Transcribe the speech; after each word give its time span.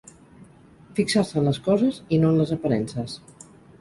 Fixar-se 0.99 1.37
en 1.41 1.47
les 1.49 1.59
coses 1.67 1.99
i 2.17 2.19
no 2.25 2.33
en 2.33 2.41
les 2.41 2.55
aparences. 2.57 3.19